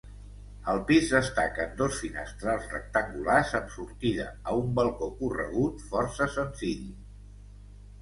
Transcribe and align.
Al 0.71 0.79
pis 0.91 1.11
destaquen 1.15 1.75
dos 1.81 1.99
finestrals 2.05 2.65
rectangulars 2.73 3.55
amb 3.61 3.71
sortida 3.77 4.27
a 4.55 4.59
un 4.65 4.75
balcó 4.83 5.13
corregut 5.23 5.89
força 5.95 6.33
senzill. 6.41 6.87